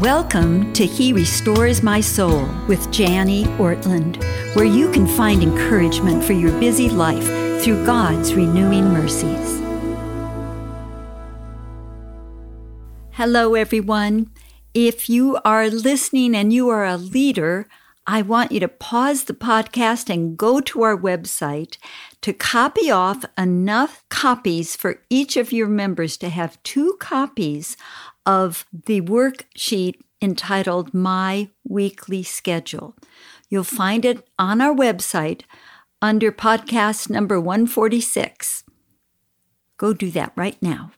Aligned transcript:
Welcome 0.00 0.74
to 0.74 0.84
He 0.84 1.14
Restores 1.14 1.82
My 1.82 2.02
Soul 2.02 2.46
with 2.68 2.94
Jani 2.94 3.44
Ortlund, 3.56 4.22
where 4.54 4.66
you 4.66 4.90
can 4.92 5.06
find 5.06 5.42
encouragement 5.42 6.22
for 6.22 6.34
your 6.34 6.52
busy 6.60 6.90
life 6.90 7.24
through 7.62 7.82
God's 7.86 8.34
renewing 8.34 8.92
mercies. 8.92 9.58
Hello, 13.12 13.54
everyone. 13.54 14.30
If 14.74 15.08
you 15.08 15.38
are 15.46 15.70
listening 15.70 16.36
and 16.36 16.52
you 16.52 16.68
are 16.68 16.84
a 16.84 16.98
leader, 16.98 17.66
I 18.06 18.22
want 18.22 18.52
you 18.52 18.60
to 18.60 18.68
pause 18.68 19.24
the 19.24 19.34
podcast 19.34 20.08
and 20.08 20.36
go 20.36 20.60
to 20.60 20.82
our 20.82 20.96
website 20.96 21.76
to 22.22 22.32
copy 22.32 22.90
off 22.90 23.24
enough 23.36 24.04
copies 24.08 24.76
for 24.76 25.00
each 25.10 25.36
of 25.36 25.52
your 25.52 25.66
members 25.66 26.16
to 26.18 26.28
have 26.28 26.62
two 26.62 26.96
copies 27.00 27.76
of 28.24 28.64
the 28.72 29.00
worksheet 29.00 29.96
entitled 30.22 30.94
My 30.94 31.48
Weekly 31.68 32.22
Schedule. 32.22 32.94
You'll 33.48 33.64
find 33.64 34.04
it 34.04 34.26
on 34.38 34.60
our 34.60 34.74
website 34.74 35.42
under 36.00 36.30
podcast 36.30 37.10
number 37.10 37.40
146. 37.40 38.62
Go 39.78 39.92
do 39.92 40.10
that 40.12 40.32
right 40.36 40.60
now. 40.62 40.92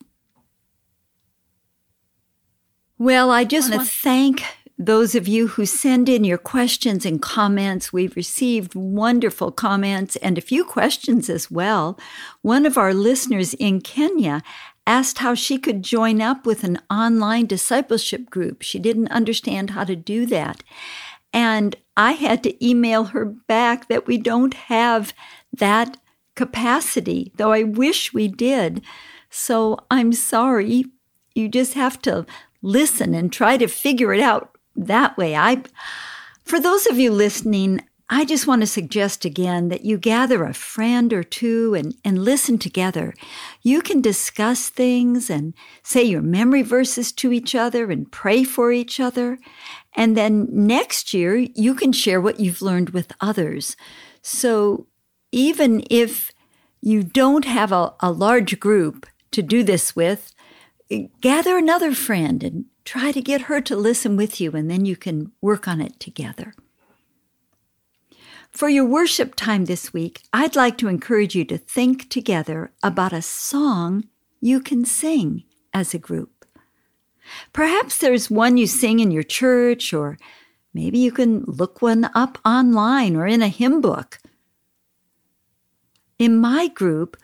Well, 2.99 3.31
I 3.31 3.45
just 3.45 3.73
want 3.73 3.89
to 3.89 3.95
thank 3.95 4.43
those 4.79 5.17
of 5.17 5.27
you 5.27 5.49
who 5.49 5.67
send 5.67 6.09
in 6.09 6.23
your 6.23 6.39
questions 6.39 7.05
and 7.05 7.21
comments. 7.21 7.93
We've 7.93 8.15
received 8.15 8.77
wonderful 8.77 9.51
comments 9.51 10.15
and 10.17 10.39
a 10.39 10.43
few 10.43 10.65
questions 10.65 11.29
as 11.29 11.51
well. 11.51 11.99
One 12.43 12.65
of 12.65 12.79
our 12.79 12.95
listeners 12.95 13.55
in 13.55 13.81
Kenya 13.81 14.41
asked 14.87 15.19
how 15.19 15.35
she 15.35 15.59
could 15.59 15.83
join 15.83 16.23
up 16.23 16.47
with 16.47 16.63
an 16.63 16.79
online 16.89 17.47
discipleship 17.47 18.31
group. 18.31 18.63
She 18.63 18.79
didn't 18.79 19.09
understand 19.09 19.71
how 19.71 19.83
to 19.83 19.97
do 19.97 20.27
that. 20.27 20.63
And 21.33 21.75
I 21.97 22.13
had 22.13 22.43
to 22.45 22.67
email 22.67 23.05
her 23.07 23.25
back 23.25 23.89
that 23.89 24.07
we 24.07 24.17
don't 24.17 24.55
have 24.55 25.13
that 25.53 25.97
capacity, 26.37 27.33
though 27.37 27.53
I 27.53 27.65
wish 27.65 28.15
we 28.15 28.29
did. 28.29 28.81
So 29.29 29.79
I'm 29.91 30.13
sorry. 30.13 30.85
You 31.35 31.49
just 31.49 31.75
have 31.75 32.01
to 32.03 32.25
listen 32.63 33.13
and 33.13 33.33
try 33.33 33.57
to 33.57 33.67
figure 33.67 34.15
it 34.15 34.21
out 34.21 34.58
that 34.87 35.17
way. 35.17 35.37
I, 35.37 35.63
for 36.45 36.61
those 36.61 36.87
of 36.87 36.99
you 36.99 37.11
listening, 37.11 37.83
I 38.11 38.25
just 38.25 38.47
want 38.47 38.63
to 38.63 38.67
suggest 38.67 39.27
again 39.27 39.69
that 39.69 39.85
you 39.85 39.99
gather 39.99 40.45
a 40.45 40.55
friend 40.55 41.13
or 41.13 41.23
two 41.23 41.75
and, 41.75 41.95
and 42.05 42.25
listen 42.25 42.57
together. 42.57 43.13
You 43.63 43.83
can 43.83 44.01
discuss 44.01 44.71
things 44.71 45.29
and 45.29 45.53
say 45.83 46.05
your 46.05 46.23
memory 46.23 46.63
verses 46.63 47.13
to 47.13 47.33
each 47.35 47.55
other 47.55 47.91
and 47.91 48.11
pray 48.11 48.45
for 48.45 48.73
each 48.73 48.99
other. 48.99 49.39
And 49.95 50.17
then 50.17 50.49
next 50.51 51.13
year, 51.13 51.37
you 51.37 51.75
can 51.75 51.93
share 51.93 52.21
what 52.21 52.41
you've 52.41 52.63
learned 52.63 52.91
with 52.91 53.13
others. 53.21 53.77
So 54.23 54.87
even 55.31 55.85
if 55.91 56.31
you 56.81 57.03
don't 57.03 57.45
have 57.45 57.73
a, 57.73 57.93
a 58.01 58.11
large 58.11 58.59
group 58.59 59.07
to 59.33 59.43
do 59.43 59.63
this 59.63 59.95
with, 59.95 60.33
gather 61.21 61.57
another 61.57 61.93
friend 61.95 62.43
and 62.43 62.65
try 62.85 63.13
to 63.13 63.21
get 63.21 63.43
her 63.43 63.61
to 63.61 63.77
listen 63.77 64.17
with 64.17 64.41
you, 64.41 64.53
and 64.53 64.71
then 64.71 64.85
you 64.85 64.97
can 64.97 65.33
work 65.41 65.69
on 65.69 65.81
it 65.81 66.01
together. 66.01 66.55
For 68.51 68.69
your 68.69 68.87
worship 68.87 69.35
time 69.35 69.67
this 69.67 69.93
week, 69.93 70.23
I'd 70.33 70.57
like 70.57 70.79
to 70.79 70.89
encourage 70.89 71.35
you 71.35 71.45
to 71.47 71.59
think 71.59 72.09
together 72.09 72.73
about 72.83 73.13
a 73.13 73.23
song 73.23 74.09
you 74.41 74.61
can 74.61 74.85
sing 74.85 75.45
as 75.75 75.93
a 75.93 75.99
group. 75.99 76.47
Perhaps 77.53 77.99
there's 77.99 78.31
one 78.31 78.57
you 78.57 78.67
sing 78.67 79.01
in 79.01 79.11
your 79.11 79.23
church, 79.23 79.93
or 79.93 80.19
maybe 80.73 80.99
you 80.99 81.13
can 81.13 81.45
look 81.47 81.83
one 81.83 82.09
up 82.15 82.39
online 82.45 83.17
or 83.17 83.27
in 83.27 83.43
a 83.43 83.49
hymn 83.49 83.83
book. 83.83 84.19
In 86.19 86.37
my 86.37 86.69
group, 86.69 87.17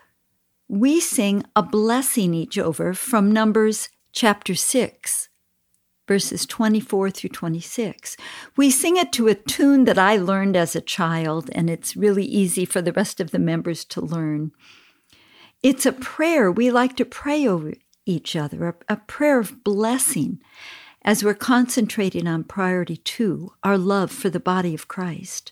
we 0.67 0.99
sing 0.99 1.43
a 1.55 1.63
blessing 1.63 2.33
each 2.33 2.57
over 2.57 2.93
from 2.93 3.31
Numbers 3.31 3.89
chapter 4.11 4.55
6 4.55 5.29
verses 6.07 6.45
24 6.45 7.09
through 7.09 7.29
26. 7.31 8.15
We 8.55 8.69
sing 8.69 8.97
it 8.97 9.11
to 9.13 9.27
a 9.27 9.35
tune 9.35 9.85
that 9.85 9.97
I 9.97 10.17
learned 10.17 10.55
as 10.55 10.75
a 10.75 10.81
child, 10.81 11.49
and 11.53 11.69
it's 11.69 11.95
really 11.95 12.25
easy 12.25 12.65
for 12.65 12.81
the 12.81 12.93
rest 12.93 13.19
of 13.19 13.31
the 13.31 13.39
members 13.39 13.83
to 13.85 14.01
learn. 14.01 14.51
It's 15.63 15.85
a 15.85 15.91
prayer 15.91 16.51
we 16.51 16.69
like 16.69 16.95
to 16.97 17.05
pray 17.05 17.47
over 17.47 17.73
each 18.05 18.35
other, 18.35 18.67
a, 18.67 18.93
a 18.93 18.97
prayer 18.97 19.39
of 19.39 19.63
blessing 19.63 20.39
as 21.01 21.23
we're 21.23 21.33
concentrating 21.33 22.27
on 22.27 22.43
priority 22.43 22.97
two, 22.97 23.53
our 23.63 23.77
love 23.77 24.11
for 24.11 24.29
the 24.29 24.39
body 24.39 24.73
of 24.73 24.87
Christ. 24.87 25.51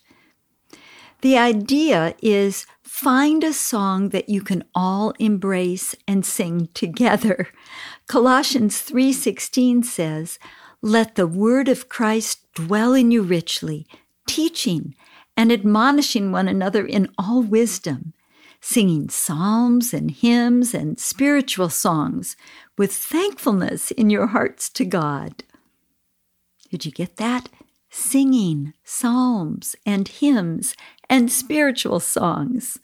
The 1.22 1.38
idea 1.38 2.16
is 2.22 2.66
find 2.94 3.44
a 3.44 3.52
song 3.52 4.10
that 4.10 4.30
you 4.30 4.40
can 4.40 4.64
all 4.76 5.16
embrace 5.18 5.96
and 6.08 6.24
sing 6.24 6.70
together. 6.76 7.48
Colossians 8.08 8.84
3:16 8.84 9.82
says, 9.82 10.38
"Let 10.80 11.16
the 11.16 11.26
word 11.26 11.68
of 11.70 11.90
Christ 11.90 12.46
dwell 12.54 12.94
in 12.94 13.10
you 13.10 13.24
richly, 13.24 13.88
teaching 14.28 14.94
and 15.36 15.52
admonishing 15.52 16.32
one 16.32 16.48
another 16.48 16.86
in 16.86 17.10
all 17.18 17.42
wisdom, 17.42 18.14
singing 18.62 19.10
psalms 19.10 19.92
and 19.92 20.12
hymns 20.12 20.76
and 20.76 21.00
spiritual 21.00 21.72
songs 21.72 22.38
with 22.78 22.94
thankfulness 22.94 23.90
in 23.90 24.12
your 24.12 24.28
hearts 24.28 24.70
to 24.70 24.86
God." 24.86 25.44
Did 26.70 26.86
you 26.86 26.92
get 26.92 27.16
that? 27.16 27.50
Singing 27.90 28.74
psalms 28.84 29.76
and 29.84 30.08
hymns 30.08 30.76
and 31.10 31.32
spiritual 31.32 32.00
songs 32.00 32.80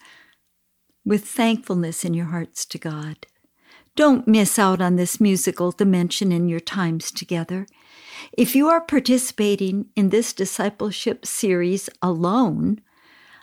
with 1.06 1.26
thankfulness 1.26 2.06
in 2.06 2.14
your 2.14 2.28
hearts 2.28 2.66
to 2.66 2.78
God. 2.78 3.26
Don't 3.96 4.28
miss 4.28 4.58
out 4.58 4.82
on 4.82 4.96
this 4.96 5.20
musical 5.20 5.72
dimension 5.72 6.32
in 6.32 6.48
your 6.48 6.60
times 6.60 7.12
together. 7.12 7.68
If 8.38 8.56
you 8.56 8.68
are 8.70 8.82
participating 8.82 9.88
in 9.96 10.10
this 10.10 10.34
discipleship 10.34 11.26
series 11.26 11.90
alone, 12.02 12.82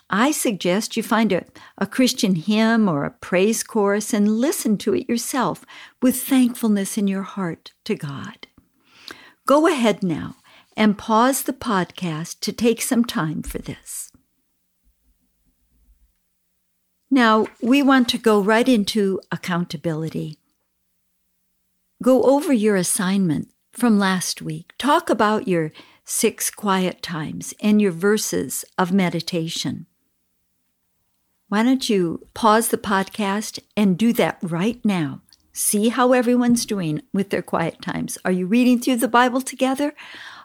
I 0.09 0.31
suggest 0.31 0.97
you 0.97 1.03
find 1.03 1.33
a, 1.33 1.45
a 1.79 1.87
Christian 1.87 2.37
hymn 2.37 2.89
or 2.89 3.05
a 3.05 3.11
praise 3.11 3.63
chorus 3.63 4.15
and 4.15 4.39
listen 4.39 4.79
to 4.79 4.95
it 4.95 5.09
yourself 5.09 5.65
with 6.01 6.23
thankfulness 6.23 6.97
in 6.97 7.09
your 7.09 7.25
heart 7.25 7.73
to 7.85 7.97
God. 7.97 8.47
Go 9.47 9.67
ahead 9.67 10.03
now 10.03 10.37
and 10.77 10.99
pause 10.99 11.43
the 11.43 11.53
podcast 11.53 12.41
to 12.41 12.53
take 12.53 12.81
some 12.81 13.05
time 13.05 13.43
for 13.43 13.59
this. 13.59 14.11
Now, 17.17 17.47
we 17.63 17.83
want 17.83 18.11
to 18.11 18.19
go 18.19 18.43
right 18.43 18.69
into 18.69 19.23
accountability. 19.33 20.37
Go 22.03 22.23
over 22.25 22.53
your 22.53 22.77
assignment 22.77 23.49
from 23.73 23.99
last 23.99 24.43
week. 24.43 24.75
Talk 24.77 25.09
about 25.09 25.49
your 25.49 25.73
six 26.05 26.51
quiet 26.51 27.01
times 27.01 27.55
and 27.59 27.81
your 27.81 27.91
verses 27.91 28.67
of 28.77 28.93
meditation. 28.93 29.87
Why 31.49 31.63
don't 31.63 31.89
you 31.89 32.27
pause 32.35 32.69
the 32.69 32.77
podcast 32.77 33.61
and 33.79 33.97
do 33.97 34.13
that 34.13 34.37
right 34.43 34.85
now? 34.85 35.23
See 35.55 35.89
how 35.89 36.13
everyone's 36.13 36.67
doing 36.67 37.01
with 37.15 37.31
their 37.31 37.41
quiet 37.41 37.81
times. 37.81 38.19
Are 38.27 38.31
you 38.31 38.47
reading 38.47 38.79
through 38.79 38.97
the 38.97 39.09
Bible 39.09 39.41
together? 39.41 39.95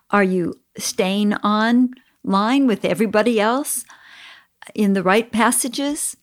Are 0.09 0.23
you 0.23 0.61
staying 0.77 1.33
on 1.43 1.95
line 2.23 2.65
with 2.65 2.85
everybody 2.85 3.41
else 3.41 3.83
in 4.73 4.93
the 4.93 5.03
right 5.03 5.29
passages? 5.33 6.15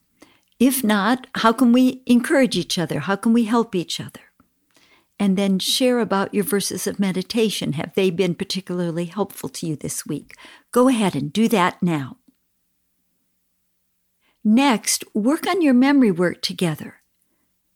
If 0.59 0.83
not, 0.83 1.27
how 1.37 1.53
can 1.53 1.73
we 1.73 2.03
encourage 2.07 2.57
each 2.57 2.79
other? 2.79 3.01
How 3.01 3.17
can 3.17 3.33
we 3.33 3.45
help 3.45 3.75
each 3.75 4.01
other? 4.01 4.21
And 5.21 5.37
then 5.37 5.59
share 5.59 6.01
about 6.01 6.35
your 6.35 6.45
verses 6.45 6.87
of 6.87 6.99
meditation. 6.99 7.75
Have 7.75 7.94
they 7.94 8.11
been 8.11 8.35
particularly 8.35 9.06
helpful 9.06 9.49
to 9.50 9.67
you 9.67 9.77
this 9.77 10.06
week? 10.06 10.35
Go 10.73 10.88
ahead 10.88 11.15
and 11.15 11.32
do 11.32 11.49
that 11.49 11.82
now. 11.82 12.19
Next, 14.44 15.05
work 15.15 15.47
on 15.47 15.62
your 15.62 15.75
memory 15.75 16.11
work 16.11 16.43
together. 16.43 17.03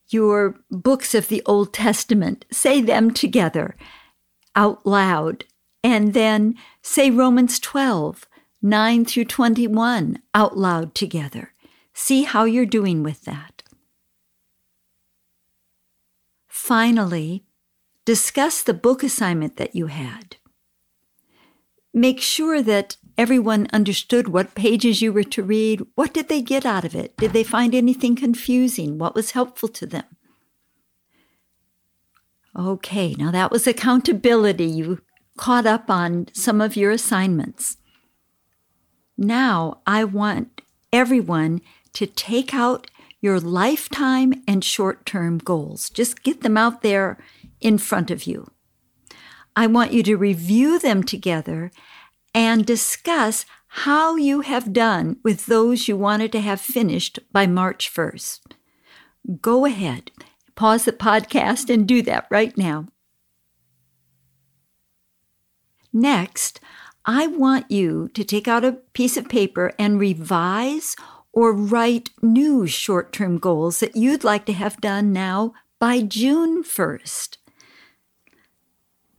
Your 0.09 0.61
books 0.71 1.15
of 1.15 1.29
the 1.29 1.43
Old 1.47 1.73
Testament, 1.73 2.45
say 2.51 2.81
them 2.81 3.13
together 3.13 3.77
out 4.55 4.85
loud. 4.87 5.45
And 5.85 6.15
then 6.15 6.55
say 6.81 7.11
Romans 7.11 7.59
12, 7.59 8.27
9 8.61 9.05
through 9.05 9.25
21 9.25 10.23
out 10.35 10.57
loud 10.57 10.95
together. 10.95 11.52
See 11.95 12.25
how 12.25 12.45
you're 12.45 12.67
doing 12.67 13.03
with 13.03 13.25
that. 13.25 13.63
Finally, 16.49 17.45
discuss 18.05 18.63
the 18.63 18.75
book 18.75 19.03
assignment 19.03 19.57
that 19.57 19.75
you 19.75 19.87
had. 19.87 20.37
Make 21.93 22.21
sure 22.21 22.63
that 22.63 22.97
everyone 23.19 23.69
understood 23.73 24.29
what 24.29 24.55
pages 24.55 25.03
you 25.03 25.13
were 25.13 25.25
to 25.25 25.43
read. 25.43 25.83
What 25.95 26.15
did 26.15 26.29
they 26.29 26.41
get 26.41 26.65
out 26.65 26.85
of 26.85 26.95
it? 26.95 27.17
Did 27.17 27.33
they 27.33 27.45
find 27.45 27.75
anything 27.75 28.17
confusing? 28.17 28.97
What 28.99 29.15
was 29.15 29.33
helpful 29.33 29.69
to 29.69 29.87
them? 29.87 30.05
Okay, 32.57 33.15
now 33.15 33.31
that 33.31 33.51
was 33.51 33.67
accountability. 33.67 34.67
You 34.67 35.01
caught 35.37 35.67
up 35.67 35.91
on 35.91 36.29
some 36.33 36.61
of 36.61 36.77
your 36.77 36.91
assignments. 36.91 37.77
Now 39.17 39.81
I 39.87 40.05
want 40.05 40.63
everyone 40.93 41.61
to 41.95 42.07
take 42.07 42.55
out 42.55 42.91
your 43.21 43.39
lifetime 43.39 44.35
and 44.49 44.65
short 44.65 45.07
term 45.07 45.39
goals. 45.39 45.89
Just 45.91 46.23
get 46.23 46.43
them 46.43 46.57
out 46.57 46.83
there 46.83 47.19
in 47.61 47.79
front 47.79 48.11
of 48.11 48.27
you. 48.27 48.51
I 49.55 49.67
want 49.67 49.93
you 49.93 50.03
to 50.05 50.17
review 50.17 50.79
them 50.79 51.03
together 51.03 51.71
and 52.35 52.67
discuss 52.67 53.45
how 53.69 54.17
you 54.17 54.41
have 54.41 54.73
done 54.73 55.17
with 55.23 55.47
those 55.47 55.89
you 55.89 55.97
wanted 55.97 56.33
to 56.33 56.41
have 56.41 56.61
finished 56.61 57.19
by 57.33 57.47
March 57.47 57.93
1st. 57.93 58.41
Go 59.41 59.65
ahead, 59.65 60.11
pause 60.55 60.85
the 60.85 60.93
podcast 60.93 61.73
and 61.73 61.87
do 61.87 62.03
that 62.03 62.27
right 62.31 62.57
now. 62.57 62.87
Next, 65.93 66.61
I 67.05 67.27
want 67.27 67.71
you 67.71 68.09
to 68.15 68.25
take 68.25 68.49
out 68.49 68.65
a 68.65 68.79
piece 68.95 69.17
of 69.17 69.29
paper 69.29 69.73
and 69.79 70.01
revise 70.01 70.97
or 71.33 71.53
write 71.53 72.11
new 72.21 72.67
short 72.67 73.13
term 73.13 73.39
goals 73.39 73.81
that 73.81 73.97
you'd 73.97 74.25
like 74.25 74.45
to 74.47 74.53
have 74.53 74.81
done 74.81 75.13
now 75.13 75.53
by 75.79 76.01
June 76.01 76.63
1st. 76.63 77.39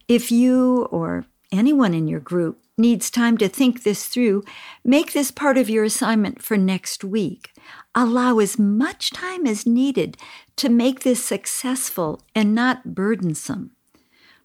If 0.08 0.32
you 0.32 0.84
or 0.92 1.26
anyone 1.52 1.94
in 1.94 2.08
your 2.08 2.20
group 2.20 2.60
needs 2.78 3.10
time 3.10 3.38
to 3.38 3.48
think 3.48 3.84
this 3.84 4.08
through, 4.08 4.44
make 4.84 5.14
this 5.14 5.32
part 5.32 5.58
of 5.58 5.70
your 5.70 5.84
assignment 5.84 6.42
for 6.42 6.58
next 6.58 7.04
week. 7.04 7.52
Allow 7.96 8.40
as 8.40 8.58
much 8.58 9.12
time 9.12 9.46
as 9.46 9.66
needed 9.66 10.18
to 10.56 10.70
make 10.70 11.02
this 11.02 11.24
successful 11.24 12.22
and 12.36 12.56
not 12.56 12.96
burdensome. 12.96 13.72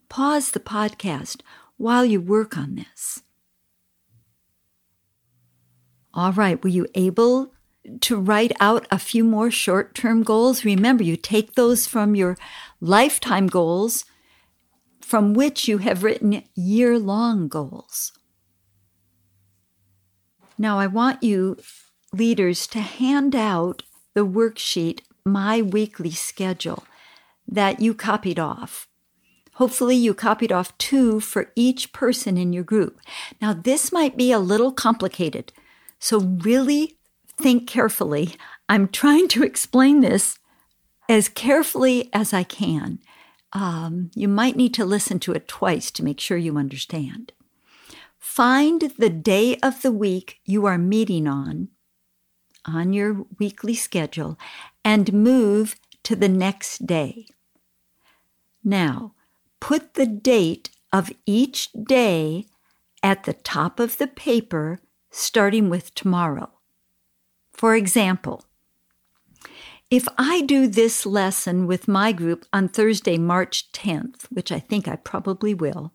Pause 0.09 0.53
the 0.53 0.61
podcast 0.61 1.41
while 1.77 2.05
you 2.05 2.21
work 2.21 2.57
on 2.57 2.75
this. 2.77 3.23
All 6.15 6.33
right, 6.33 6.63
were 6.63 6.71
you 6.71 6.87
able 6.95 7.53
to 8.01 8.17
write 8.17 8.53
out 8.61 8.87
a 8.91 8.99
few 8.99 9.25
more 9.25 9.51
short 9.51 9.95
term 9.95 10.23
goals? 10.23 10.65
Remember, 10.65 11.03
you 11.03 11.17
take 11.17 11.55
those 11.55 11.87
from 11.87 12.15
your 12.15 12.37
lifetime 12.81 13.47
goals 13.47 14.05
from 15.01 15.33
which 15.33 15.67
you 15.67 15.79
have 15.79 16.05
written 16.05 16.43
year 16.55 16.99
long 16.99 17.49
goals. 17.49 18.13
Now, 20.59 20.79
I 20.79 20.87
want 20.87 21.23
you 21.23 21.57
leaders 22.13 22.67
to 22.67 22.81
hand 22.81 23.35
out 23.35 23.85
the 24.15 24.27
worksheet, 24.27 25.01
My 25.25 25.63
Weekly 25.63 26.11
Schedule, 26.11 26.85
that 27.47 27.81
you 27.81 27.95
copied 27.95 28.39
off. 28.39 28.87
Hopefully, 29.55 29.97
you 29.97 30.13
copied 30.13 30.53
off 30.53 30.77
two 30.77 31.21
for 31.21 31.53
each 31.57 31.93
person 31.95 32.37
in 32.37 32.53
your 32.53 32.63
group. 32.63 33.01
Now, 33.41 33.55
this 33.55 33.91
might 33.91 34.17
be 34.17 34.31
a 34.31 34.39
little 34.39 34.73
complicated, 34.73 35.55
so 35.99 36.21
really 36.21 36.98
think 37.39 37.69
carefully. 37.69 38.37
I'm 38.69 38.89
trying 38.89 39.29
to 39.29 39.43
explain 39.43 40.01
this 40.01 40.39
as 41.09 41.29
carefully 41.29 42.11
as 42.13 42.33
I 42.33 42.43
can. 42.43 42.99
Um, 43.53 44.11
you 44.15 44.29
might 44.29 44.57
need 44.57 44.75
to 44.75 44.85
listen 44.85 45.19
to 45.21 45.33
it 45.33 45.49
twice 45.49 45.91
to 45.93 46.05
make 46.05 46.21
sure 46.21 46.37
you 46.37 46.59
understand. 46.59 47.33
Find 48.19 48.93
the 48.99 49.09
day 49.09 49.57
of 49.63 49.81
the 49.83 49.93
week 49.93 50.41
you 50.45 50.67
are 50.67 50.77
meeting 50.77 51.27
on, 51.27 51.69
on 52.67 52.93
your 52.93 53.25
weekly 53.39 53.75
schedule, 53.75 54.39
and 54.85 55.13
move 55.13 55.77
to 56.03 56.15
the 56.15 56.29
next 56.29 56.87
day. 56.87 57.27
Now, 58.63 59.15
put 59.61 59.95
the 59.95 60.07
date 60.07 60.71
of 60.93 61.11
each 61.25 61.71
day 61.73 62.47
at 63.03 63.25
the 63.25 63.33
top 63.33 63.81
of 63.81 63.97
the 63.99 64.07
paper, 64.09 64.81
starting 65.11 65.71
with 65.71 65.95
tomorrow. 65.95 66.58
For 67.59 67.75
example, 67.75 68.45
if 69.91 70.07
I 70.17 70.43
do 70.43 70.69
this 70.69 71.05
lesson 71.05 71.67
with 71.67 71.89
my 71.89 72.13
group 72.13 72.47
on 72.53 72.69
Thursday, 72.69 73.19
March 73.19 73.73
10th, 73.73 74.27
which 74.31 74.53
I 74.53 74.61
think 74.61 74.87
I 74.87 74.95
probably 74.95 75.55
will, 75.55 75.93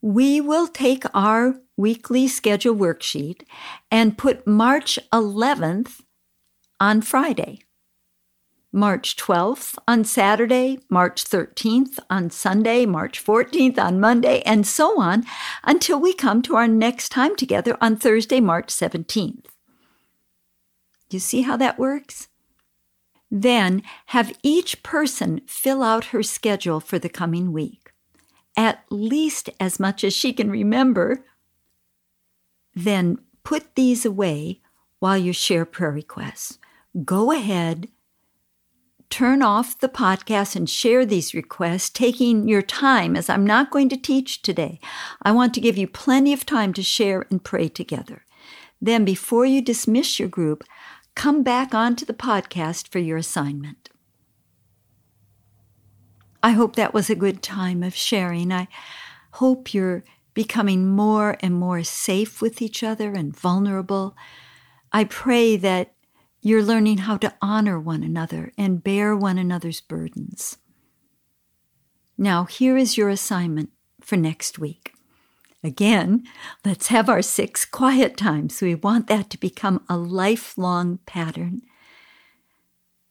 we 0.00 0.40
will 0.40 0.66
take 0.66 1.04
our 1.12 1.56
weekly 1.76 2.26
schedule 2.28 2.74
worksheet 2.74 3.42
and 3.90 4.16
put 4.16 4.46
March 4.46 4.98
11th 5.12 6.00
on 6.80 7.02
Friday, 7.02 7.60
March 8.72 9.16
12th 9.16 9.76
on 9.86 10.02
Saturday, 10.02 10.78
March 10.88 11.26
13th 11.26 11.98
on 12.08 12.30
Sunday, 12.30 12.86
March 12.86 13.22
14th 13.22 13.78
on 13.78 14.00
Monday, 14.00 14.40
and 14.46 14.66
so 14.66 14.98
on 14.98 15.24
until 15.62 16.00
we 16.00 16.14
come 16.14 16.40
to 16.40 16.56
our 16.56 16.68
next 16.68 17.10
time 17.10 17.36
together 17.36 17.76
on 17.82 17.96
Thursday, 17.96 18.40
March 18.40 18.68
17th. 18.68 19.44
You 21.10 21.18
see 21.18 21.42
how 21.42 21.56
that 21.56 21.78
works? 21.78 22.28
Then 23.30 23.82
have 24.06 24.32
each 24.42 24.82
person 24.82 25.42
fill 25.46 25.82
out 25.82 26.06
her 26.06 26.22
schedule 26.22 26.80
for 26.80 26.98
the 26.98 27.08
coming 27.08 27.52
week, 27.52 27.92
at 28.56 28.84
least 28.90 29.50
as 29.60 29.78
much 29.78 30.02
as 30.02 30.12
she 30.12 30.32
can 30.32 30.50
remember. 30.50 31.24
Then 32.74 33.18
put 33.44 33.74
these 33.74 34.04
away 34.04 34.60
while 34.98 35.16
you 35.16 35.32
share 35.32 35.64
prayer 35.64 35.92
requests. 35.92 36.58
Go 37.04 37.30
ahead, 37.30 37.88
turn 39.10 39.42
off 39.42 39.78
the 39.78 39.88
podcast 39.88 40.56
and 40.56 40.68
share 40.68 41.04
these 41.04 41.34
requests, 41.34 41.90
taking 41.90 42.48
your 42.48 42.62
time, 42.62 43.16
as 43.16 43.28
I'm 43.28 43.46
not 43.46 43.70
going 43.70 43.88
to 43.90 43.96
teach 43.96 44.42
today. 44.42 44.80
I 45.22 45.32
want 45.32 45.54
to 45.54 45.60
give 45.60 45.76
you 45.76 45.86
plenty 45.86 46.32
of 46.32 46.46
time 46.46 46.72
to 46.74 46.82
share 46.82 47.26
and 47.30 47.42
pray 47.42 47.68
together. 47.68 48.24
Then, 48.80 49.04
before 49.04 49.44
you 49.44 49.60
dismiss 49.60 50.18
your 50.18 50.28
group, 50.28 50.64
come 51.20 51.42
back 51.42 51.74
onto 51.74 52.06
the 52.06 52.14
podcast 52.14 52.88
for 52.88 52.98
your 52.98 53.18
assignment. 53.18 53.90
I 56.42 56.52
hope 56.52 56.76
that 56.76 56.94
was 56.94 57.10
a 57.10 57.14
good 57.14 57.42
time 57.42 57.82
of 57.82 57.94
sharing. 57.94 58.50
I 58.50 58.68
hope 59.32 59.74
you're 59.74 60.02
becoming 60.32 60.88
more 60.88 61.36
and 61.40 61.52
more 61.52 61.82
safe 61.82 62.40
with 62.40 62.62
each 62.62 62.82
other 62.82 63.12
and 63.12 63.36
vulnerable. 63.36 64.16
I 64.92 65.04
pray 65.04 65.58
that 65.58 65.92
you're 66.40 66.62
learning 66.62 66.96
how 66.96 67.18
to 67.18 67.34
honor 67.42 67.78
one 67.78 68.02
another 68.02 68.50
and 68.56 68.82
bear 68.82 69.14
one 69.14 69.36
another's 69.36 69.82
burdens. 69.82 70.56
Now, 72.16 72.44
here 72.44 72.78
is 72.78 72.96
your 72.96 73.10
assignment 73.10 73.68
for 74.00 74.16
next 74.16 74.58
week. 74.58 74.94
Again, 75.62 76.24
let's 76.64 76.86
have 76.86 77.08
our 77.08 77.20
six 77.20 77.64
quiet 77.64 78.16
times. 78.16 78.60
We 78.60 78.74
want 78.74 79.08
that 79.08 79.28
to 79.30 79.38
become 79.38 79.84
a 79.88 79.96
lifelong 79.96 81.00
pattern. 81.04 81.62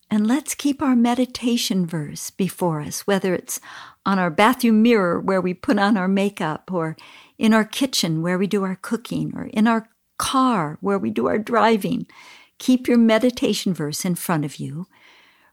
And 0.10 0.26
let's 0.26 0.56
keep 0.56 0.82
our 0.82 0.96
meditation 0.96 1.86
verse 1.86 2.32
before 2.32 2.82
us, 2.82 3.02
whether 3.02 3.36
it's 3.36 3.60
on 4.06 4.18
our 4.18 4.32
bathroom 4.32 4.82
mirror 4.82 5.20
where 5.20 5.42
we 5.42 5.54
put 5.54 5.78
on 5.78 5.96
our 5.96 6.08
makeup, 6.08 6.72
or 6.72 6.98
in 7.38 7.54
our 7.54 7.66
kitchen 7.66 8.24
where 8.24 8.40
we 8.40 8.48
do 8.48 8.64
our 8.64 8.76
cooking, 8.76 9.32
or 9.36 9.46
in 9.46 9.68
our 9.68 9.88
car 10.18 10.80
where 10.82 10.98
we 10.98 11.12
do 11.12 11.28
our 11.28 11.38
driving. 11.38 12.08
Keep 12.58 12.88
your 12.88 12.98
meditation 12.98 13.74
verse 13.74 14.04
in 14.04 14.16
front 14.16 14.44
of 14.44 14.58
you 14.58 14.88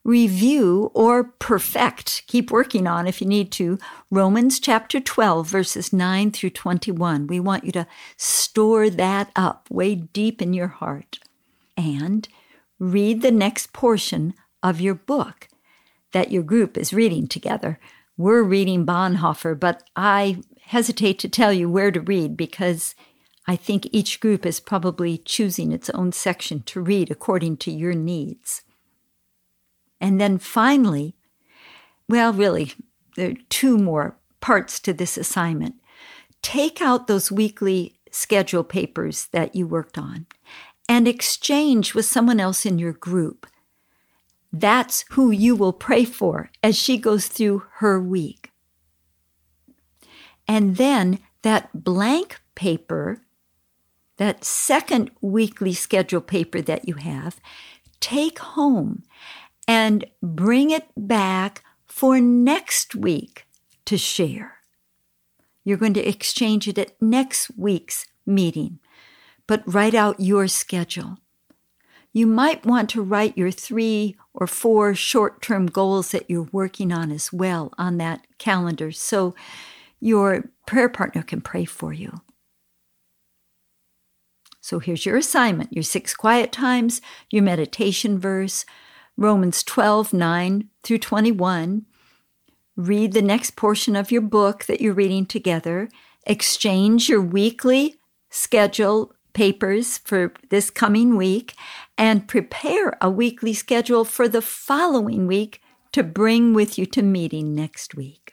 review 0.07 0.93
or 0.95 1.25
perfect, 1.25 2.23
keep 2.29 2.53
working 2.53 2.87
on 2.87 3.09
if 3.09 3.21
you 3.21 3.27
need 3.27 3.51
to, 3.51 3.77
Romans 4.09 4.61
chapter 4.61 5.01
12, 5.01 5.49
verses 5.49 5.93
9 5.93 6.31
through 6.31 6.51
21. 6.51 7.27
We 7.27 7.41
want 7.41 7.65
you 7.65 7.73
to 7.73 7.89
store 8.17 8.89
that 8.89 9.33
up 9.35 9.69
way 9.69 9.97
deep 9.97 10.41
in 10.41 10.55
your 10.55 10.69
heart. 10.69 11.19
And 11.77 12.29
read 12.79 13.21
the 13.21 13.33
next 13.33 13.73
portion 13.73 14.35
of 14.63 14.81
your 14.81 14.95
book 14.95 15.49
that 16.13 16.31
your 16.31 16.45
group 16.45 16.79
is 16.79 16.93
reading 16.93 17.27
together. 17.27 17.81
We're 18.17 18.45
reading 18.45 18.87
Bonhoeffer, 18.87 19.59
but 19.59 19.83
I 19.97 20.39
hesitate 20.63 21.19
to 21.19 21.29
tell 21.29 21.53
you 21.53 21.69
where 21.69 21.91
to 21.91 22.01
read 22.01 22.37
because 22.37 22.95
I 23.49 23.57
think 23.57 23.89
each 23.91 24.21
group 24.21 24.47
is 24.47 24.61
probably 24.61 25.19
choosing 25.19 25.73
its 25.73 25.91
own 25.91 26.13
section 26.13 26.63
to 26.63 26.81
read 26.81 27.11
according 27.11 27.57
to 27.59 27.73
your 27.73 27.93
needs. 27.93 28.63
And 30.01 30.21
then 30.21 30.39
finally, 30.39 31.17
well, 32.09 32.33
really, 32.33 32.73
there 33.17 33.31
are 33.31 33.35
two 33.49 33.79
more 33.79 34.17
parts 34.41 34.79
to 34.81 34.93
this 34.93 35.17
assignment. 35.17 35.77
Take 36.43 36.81
out 36.81 37.07
those 37.07 37.33
weekly 37.33 37.99
schedule 38.11 38.65
papers 38.65 39.27
that 39.33 39.55
you 39.55 39.67
worked 39.67 39.99
on 39.99 40.27
and 40.89 41.09
exchange 41.09 41.95
with 41.95 42.05
someone 42.05 42.39
else 42.39 42.65
in 42.65 42.79
your 42.79 42.93
group. 42.93 43.47
That's 44.53 45.05
who 45.11 45.31
you 45.31 45.57
will 45.57 45.73
pray 45.73 46.05
for 46.05 46.51
as 46.63 46.77
she 46.77 46.97
goes 46.97 47.27
through 47.29 47.65
her 47.75 48.01
week. 48.01 48.51
And 50.47 50.77
then 50.77 51.19
that 51.43 51.85
blank 51.85 52.41
paper, 52.55 53.23
that 54.17 54.45
second 54.45 55.11
weekly 55.21 55.73
schedule 55.73 56.21
paper 56.21 56.63
that 56.63 56.87
you 56.87 56.95
have, 56.95 57.41
take 58.01 58.39
home 58.39 59.03
and 59.67 60.05
bring 60.23 60.71
it 60.71 60.87
back 60.97 61.63
for 61.87 62.21
next 62.21 62.95
week 62.95 63.47
to 63.85 63.97
share. 63.97 64.59
You're 65.65 65.79
going 65.79 65.95
to 65.95 66.09
exchange 66.09 66.69
it 66.69 66.79
at 66.79 67.01
next 67.01 67.51
week's 67.57 68.07
meeting, 68.25 68.79
but 69.47 69.63
write 69.67 69.95
out 69.95 70.21
your 70.21 70.47
schedule. 70.47 71.19
You 72.13 72.27
might 72.27 72.65
want 72.65 72.89
to 72.91 73.03
write 73.03 73.37
your 73.37 73.51
three 73.51 74.17
or 74.33 74.47
four 74.47 74.95
short 74.95 75.43
term 75.43 75.67
goals 75.67 76.13
that 76.13 76.31
you're 76.31 76.49
working 76.53 76.93
on 76.93 77.11
as 77.11 77.33
well 77.33 77.73
on 77.77 77.99
that 77.99 78.27
calendar 78.39 78.93
so 78.93 79.35
your 80.01 80.51
prayer 80.67 80.89
partner 80.89 81.23
can 81.23 81.41
pray 81.41 81.65
for 81.65 81.93
you. 81.93 82.21
So 84.61 84.79
here's 84.79 85.07
your 85.07 85.17
assignment 85.17 85.73
your 85.73 85.83
six 85.83 86.15
quiet 86.15 86.53
times, 86.53 87.01
your 87.31 87.43
meditation 87.43 88.19
verse, 88.19 88.65
Romans 89.17 89.63
12, 89.63 90.13
9 90.13 90.69
through 90.83 90.99
21. 90.99 91.87
Read 92.77 93.13
the 93.13 93.23
next 93.23 93.57
portion 93.57 93.97
of 93.97 94.11
your 94.11 94.21
book 94.21 94.65
that 94.65 94.81
you're 94.81 94.93
reading 94.93 95.25
together. 95.25 95.89
Exchange 96.27 97.09
your 97.09 97.23
weekly 97.23 97.97
schedule 98.31 99.15
papers 99.33 99.99
for 99.99 100.33
this 100.51 100.71
coming 100.71 101.17
week 101.17 101.55
and 101.97 102.29
prepare 102.29 102.97
a 103.01 103.11
weekly 103.11 103.55
schedule 103.55 104.05
for 104.05 104.29
the 104.29 104.43
following 104.43 105.27
week 105.27 105.61
to 105.93 106.03
bring 106.03 106.53
with 106.53 106.79
you 106.79 106.85
to 106.85 107.03
meeting 107.03 107.55
next 107.55 107.95
week. 107.95 108.26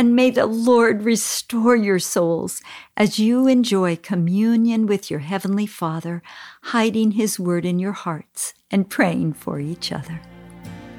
And 0.00 0.16
may 0.16 0.30
the 0.30 0.46
Lord 0.46 1.02
restore 1.02 1.76
your 1.76 1.98
souls 1.98 2.62
as 2.96 3.18
you 3.18 3.46
enjoy 3.46 3.96
communion 3.96 4.86
with 4.86 5.10
your 5.10 5.20
Heavenly 5.20 5.66
Father, 5.66 6.22
hiding 6.62 7.10
His 7.10 7.38
Word 7.38 7.66
in 7.66 7.78
your 7.78 7.92
hearts 7.92 8.54
and 8.70 8.88
praying 8.88 9.34
for 9.34 9.60
each 9.60 9.92
other. 9.92 10.18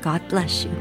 God 0.03 0.21
bless 0.29 0.65
you. 0.65 0.71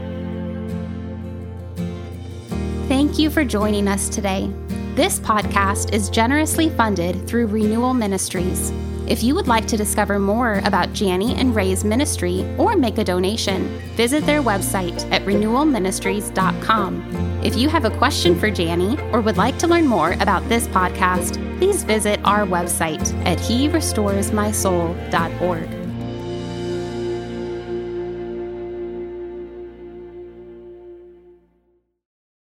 Thank 2.88 3.18
you 3.18 3.30
for 3.30 3.42
joining 3.42 3.88
us 3.88 4.10
today. 4.10 4.52
This 4.96 5.18
podcast 5.18 5.94
is 5.94 6.10
generously 6.10 6.68
funded 6.68 7.26
through 7.26 7.46
Renewal 7.46 7.94
Ministries. 7.94 8.70
If 9.10 9.22
you 9.24 9.34
would 9.34 9.48
like 9.48 9.66
to 9.66 9.76
discover 9.76 10.20
more 10.20 10.62
about 10.64 10.98
Jani 10.98 11.34
and 11.34 11.52
Ray's 11.52 11.82
ministry 11.82 12.46
or 12.56 12.76
make 12.76 12.98
a 12.98 13.02
donation, 13.02 13.66
visit 13.96 14.24
their 14.24 14.40
website 14.40 15.10
at 15.10 15.22
renewalministries.com. 15.22 17.40
If 17.42 17.56
you 17.56 17.68
have 17.68 17.84
a 17.84 17.90
question 17.90 18.38
for 18.38 18.46
Jani 18.46 18.96
or 19.12 19.20
would 19.20 19.36
like 19.36 19.58
to 19.58 19.66
learn 19.66 19.88
more 19.88 20.12
about 20.20 20.48
this 20.48 20.68
podcast, 20.68 21.44
please 21.58 21.82
visit 21.82 22.20
our 22.22 22.46
website 22.46 23.12
at 23.26 23.38
herestoresmysoul.org. 23.38 25.79